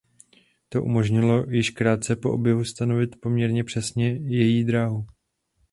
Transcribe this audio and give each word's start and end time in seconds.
To 0.69 0.81
umožnilo 0.83 1.45
již 1.49 1.69
krátce 1.69 2.15
po 2.15 2.31
objevu 2.31 2.63
stanovit 2.63 3.21
poměrně 3.21 3.63
přesně 3.63 4.09
její 4.13 4.63
dráhu. 4.63 5.05